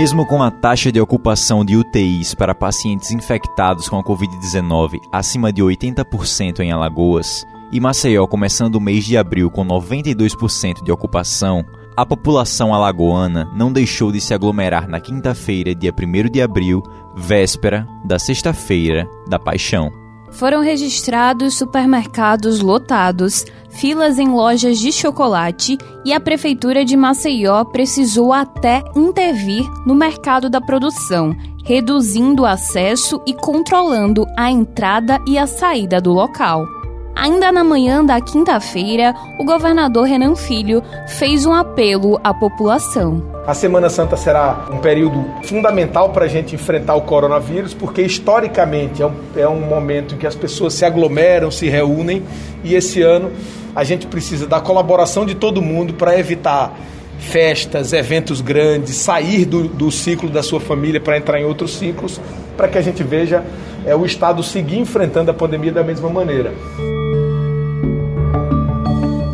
[0.00, 5.52] Mesmo com a taxa de ocupação de UTIs para pacientes infectados com a Covid-19 acima
[5.52, 11.66] de 80% em Alagoas, e Maceió começando o mês de abril com 92% de ocupação,
[11.94, 16.82] a população alagoana não deixou de se aglomerar na quinta-feira, dia 1 de abril,
[17.14, 19.99] véspera da Sexta-feira da Paixão.
[20.32, 28.32] Foram registrados supermercados lotados, filas em lojas de chocolate e a Prefeitura de Maceió precisou
[28.32, 35.46] até intervir no mercado da produção, reduzindo o acesso e controlando a entrada e a
[35.46, 36.79] saída do local.
[37.20, 43.22] Ainda na manhã da quinta-feira, o governador Renan Filho fez um apelo à população.
[43.46, 49.02] A Semana Santa será um período fundamental para a gente enfrentar o coronavírus, porque historicamente
[49.02, 52.22] é um, é um momento em que as pessoas se aglomeram, se reúnem,
[52.64, 53.30] e esse ano
[53.76, 56.74] a gente precisa da colaboração de todo mundo para evitar
[57.18, 62.18] festas, eventos grandes, sair do, do ciclo da sua família para entrar em outros ciclos,
[62.56, 63.44] para que a gente veja
[63.84, 66.54] é, o Estado seguir enfrentando a pandemia da mesma maneira.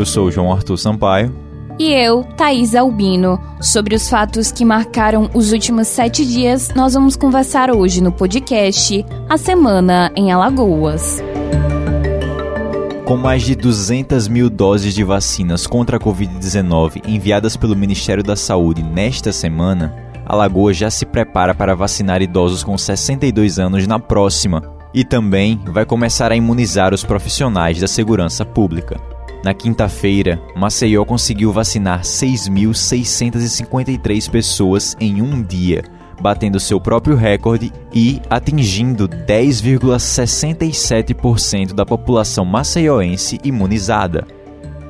[0.00, 1.30] Eu sou João Arthur Sampaio.
[1.78, 3.38] E eu, Thaís Albino.
[3.60, 9.04] Sobre os fatos que marcaram os últimos sete dias, nós vamos conversar hoje no podcast
[9.28, 11.22] A Semana em Alagoas.
[13.04, 18.36] Com mais de 200 mil doses de vacinas contra a Covid-19 enviadas pelo Ministério da
[18.36, 24.62] Saúde nesta semana, Alagoas já se prepara para vacinar idosos com 62 anos na próxima
[24.94, 29.09] e também vai começar a imunizar os profissionais da segurança pública.
[29.42, 35.82] Na quinta-feira, Maceió conseguiu vacinar 6.653 pessoas em um dia,
[36.20, 44.26] batendo seu próprio recorde e atingindo 10,67% da população maceioense imunizada.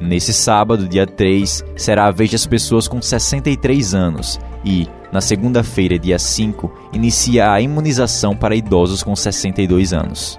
[0.00, 5.98] Nesse sábado, dia 3, será a vez das pessoas com 63 anos e, na segunda-feira,
[5.98, 10.38] dia 5, inicia a imunização para idosos com 62 anos.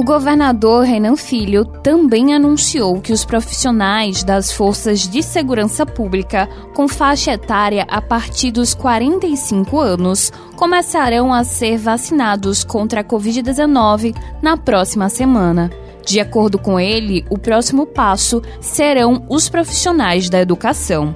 [0.00, 6.88] O governador Renan Filho também anunciou que os profissionais das forças de segurança pública com
[6.88, 14.56] faixa etária a partir dos 45 anos começarão a ser vacinados contra a Covid-19 na
[14.56, 15.70] próxima semana.
[16.06, 21.14] De acordo com ele, o próximo passo serão os profissionais da educação.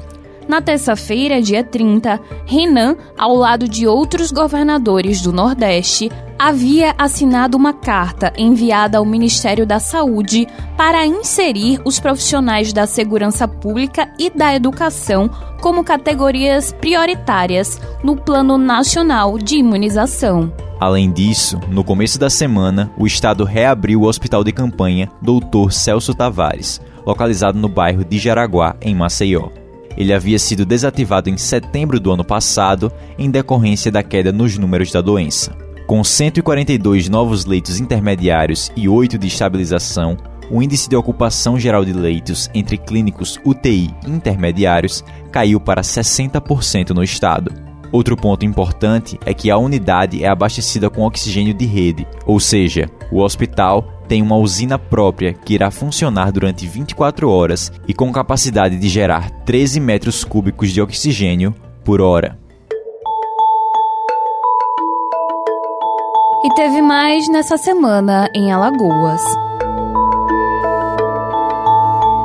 [0.48, 7.72] Na terça-feira, dia 30, Renan, ao lado de outros governadores do Nordeste, havia assinado uma
[7.72, 10.46] carta enviada ao Ministério da Saúde
[10.76, 18.58] para inserir os profissionais da segurança pública e da educação como categorias prioritárias no Plano
[18.58, 20.52] Nacional de Imunização.
[20.78, 25.70] Além disso, no começo da semana, o estado reabriu o hospital de campanha Dr.
[25.70, 29.63] Celso Tavares, localizado no bairro de Jaraguá, em Maceió.
[29.96, 34.90] Ele havia sido desativado em setembro do ano passado em decorrência da queda nos números
[34.90, 35.56] da doença.
[35.86, 40.16] Com 142 novos leitos intermediários e 8 de estabilização,
[40.50, 47.02] o índice de ocupação geral de leitos entre clínicos UTI intermediários caiu para 60% no
[47.02, 47.52] estado.
[47.92, 52.90] Outro ponto importante é que a unidade é abastecida com oxigênio de rede, ou seja,
[53.12, 58.76] o hospital tem uma usina própria que irá funcionar durante 24 horas e com capacidade
[58.76, 61.54] de gerar 13 metros cúbicos de oxigênio
[61.84, 62.38] por hora.
[66.44, 69.22] E teve mais nessa semana em Alagoas.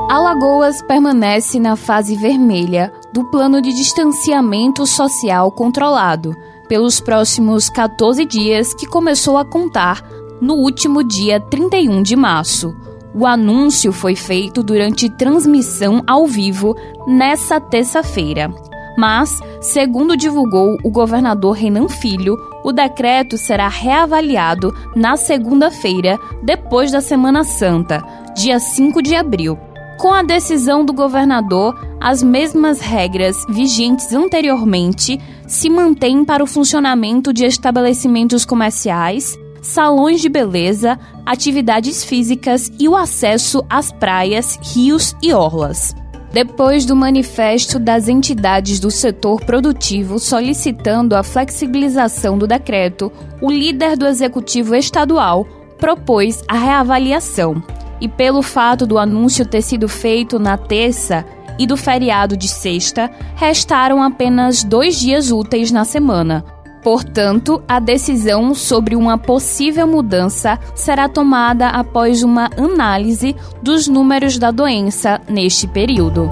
[0.10, 6.36] Alagoas permanece na fase vermelha do plano de distanciamento social controlado
[6.68, 10.04] pelos próximos 14 dias que começou a contar
[10.42, 12.76] no último dia 31 de março.
[13.14, 16.76] O anúncio foi feito durante transmissão ao vivo
[17.08, 18.54] nessa terça-feira.
[18.98, 27.02] Mas, segundo divulgou o governador Renan Filho, o decreto será reavaliado na segunda-feira, depois da
[27.02, 28.04] Semana Santa,
[28.36, 29.58] dia 5 de abril.
[29.98, 37.34] Com a decisão do governador, as mesmas regras vigentes anteriormente se mantêm para o funcionamento
[37.34, 39.38] de estabelecimentos comerciais,
[39.70, 45.96] salões de beleza, atividades físicas e o acesso às praias, rios e orlas.
[46.32, 53.12] Depois do manifesto das entidades do setor produtivo solicitando a flexibilização do decreto,
[53.42, 55.48] o líder do executivo estadual
[55.80, 57.64] propôs a reavaliação.
[58.02, 61.26] E pelo fato do anúncio ter sido feito na terça
[61.58, 66.46] e do feriado de sexta, restaram apenas dois dias úteis na semana,
[66.84, 74.52] Portanto, a decisão sobre uma possível mudança será tomada após uma análise dos números da
[74.52, 76.30] doença neste período.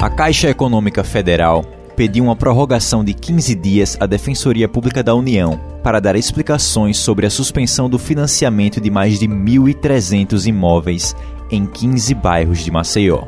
[0.00, 1.64] A Caixa Econômica Federal
[1.96, 7.26] pediu uma prorrogação de 15 dias à Defensoria Pública da União para dar explicações sobre
[7.26, 11.16] a suspensão do financiamento de mais de 1.300 imóveis
[11.50, 13.24] em 15 bairros de Maceió.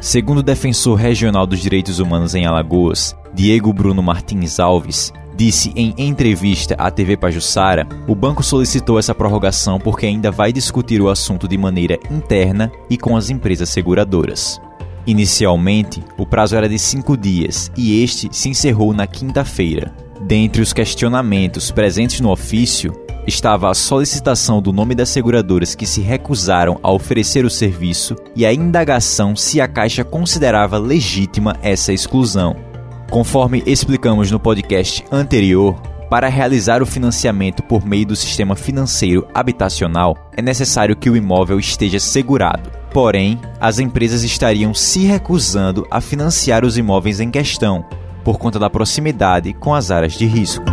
[0.00, 5.92] Segundo o defensor regional dos direitos humanos em Alagoas, Diego Bruno Martins Alves, disse em
[5.98, 11.48] entrevista à TV Pajussara, o banco solicitou essa prorrogação porque ainda vai discutir o assunto
[11.48, 14.60] de maneira interna e com as empresas seguradoras.
[15.04, 19.92] Inicialmente, o prazo era de cinco dias e este se encerrou na quinta-feira.
[20.20, 22.94] Dentre os questionamentos presentes no ofício,
[23.26, 28.46] estava a solicitação do nome das seguradoras que se recusaram a oferecer o serviço e
[28.46, 32.73] a indagação se a Caixa considerava legítima essa exclusão.
[33.14, 35.80] Conforme explicamos no podcast anterior,
[36.10, 41.60] para realizar o financiamento por meio do sistema financeiro habitacional, é necessário que o imóvel
[41.60, 42.72] esteja segurado.
[42.92, 47.84] Porém, as empresas estariam se recusando a financiar os imóveis em questão,
[48.24, 50.64] por conta da proximidade com as áreas de risco.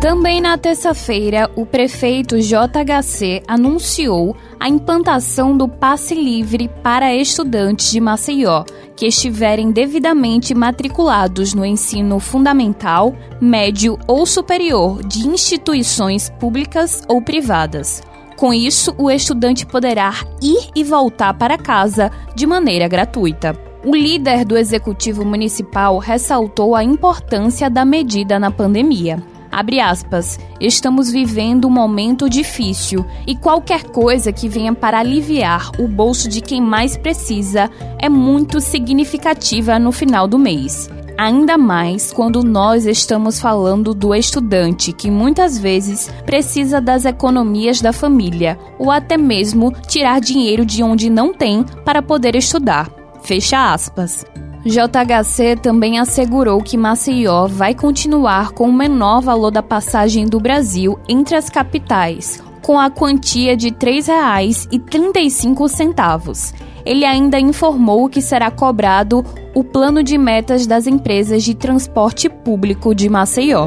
[0.00, 8.00] Também na terça-feira, o prefeito JHC anunciou a implantação do passe livre para estudantes de
[8.00, 8.64] Maceió
[8.96, 18.02] que estiverem devidamente matriculados no ensino fundamental, médio ou superior de instituições públicas ou privadas.
[18.38, 23.54] Com isso, o estudante poderá ir e voltar para casa de maneira gratuita.
[23.84, 29.22] O líder do executivo municipal ressaltou a importância da medida na pandemia.
[29.50, 35.88] Abre aspas, estamos vivendo um momento difícil e qualquer coisa que venha para aliviar o
[35.88, 37.68] bolso de quem mais precisa
[37.98, 40.88] é muito significativa no final do mês.
[41.18, 47.92] Ainda mais quando nós estamos falando do estudante que muitas vezes precisa das economias da
[47.92, 52.88] família ou até mesmo tirar dinheiro de onde não tem para poder estudar.
[53.22, 54.24] Fecha aspas.
[54.64, 60.98] JHC também assegurou que Maceió vai continuar com o menor valor da passagem do Brasil
[61.08, 66.54] entre as capitais, com a quantia de R$ 3,35.
[66.84, 69.24] Ele ainda informou que será cobrado
[69.54, 73.66] o plano de metas das empresas de transporte público de Maceió.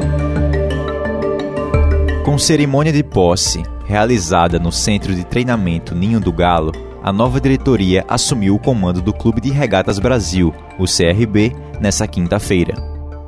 [2.24, 6.72] Com cerimônia de posse realizada no Centro de Treinamento Ninho do Galo,
[7.04, 12.74] a nova diretoria assumiu o comando do Clube de Regatas Brasil, o CRB, nessa quinta-feira.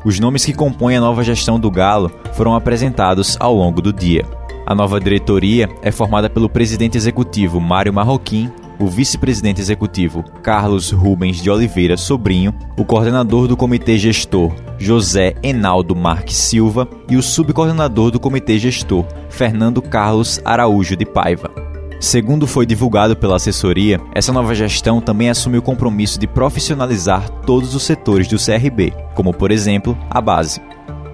[0.02, 4.24] Os nomes que compõem a nova gestão do Galo foram apresentados ao longo do dia.
[4.64, 11.42] A nova diretoria é formada pelo presidente executivo Mário Marroquim, o vice-presidente executivo Carlos Rubens
[11.42, 18.10] de Oliveira Sobrinho, o coordenador do comitê gestor José Enaldo Marques Silva e o subcoordenador
[18.10, 21.75] do comitê gestor Fernando Carlos Araújo de Paiva.
[21.98, 27.74] Segundo foi divulgado pela assessoria, essa nova gestão também assume o compromisso de profissionalizar todos
[27.74, 30.60] os setores do CRB, como por exemplo a base.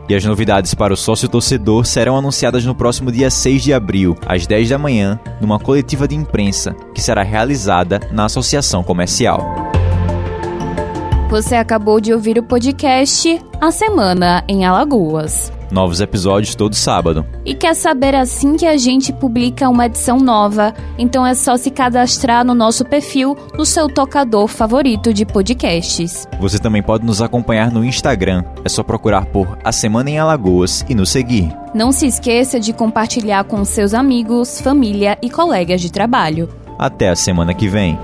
[0.08, 4.17] E as novidades para o sócio torcedor serão anunciadas no próximo dia 6 de abril,
[4.26, 9.40] às 10 da manhã, numa coletiva de imprensa que será realizada na Associação Comercial.
[11.31, 15.50] Você acabou de ouvir o podcast A Semana em Alagoas.
[15.72, 17.24] Novos episódios todo sábado.
[17.46, 20.74] E quer saber assim que a gente publica uma edição nova?
[20.98, 26.29] Então é só se cadastrar no nosso perfil no seu tocador favorito de podcasts.
[26.38, 28.44] Você também pode nos acompanhar no Instagram.
[28.62, 31.50] É só procurar por A Semana em Alagoas e nos seguir.
[31.74, 36.50] Não se esqueça de compartilhar com seus amigos, família e colegas de trabalho.
[36.79, 37.98] Até a semana que vem.